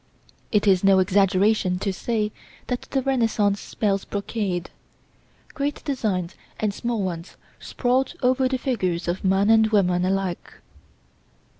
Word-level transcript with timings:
It 0.51 0.65
is 0.65 0.83
no 0.83 0.97
exaggeration 0.97 1.77
to 1.77 1.93
say 1.93 2.31
that 2.65 2.87
the 2.89 3.03
Renaissance 3.03 3.61
spells 3.61 4.03
brocade. 4.03 4.71
Great 5.53 5.83
designs 5.85 6.33
and 6.59 6.73
small 6.73 7.03
ones 7.03 7.35
sprawled 7.59 8.15
over 8.23 8.47
the 8.47 8.57
figures 8.57 9.07
of 9.07 9.23
man 9.23 9.51
and 9.51 9.67
woman 9.69 10.03
alike. 10.03 10.55